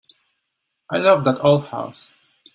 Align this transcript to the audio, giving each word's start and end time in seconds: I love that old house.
I 0.89 0.97
love 0.97 1.25
that 1.25 1.43
old 1.43 1.67
house. 1.67 2.15